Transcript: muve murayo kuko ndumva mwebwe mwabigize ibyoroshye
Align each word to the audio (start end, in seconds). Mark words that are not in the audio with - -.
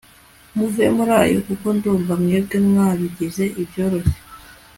muve 0.57 0.85
murayo 0.97 1.37
kuko 1.47 1.67
ndumva 1.77 2.13
mwebwe 2.23 2.57
mwabigize 2.67 3.43
ibyoroshye 3.61 4.19